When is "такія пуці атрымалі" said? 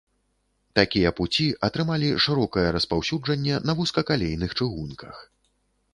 0.79-2.09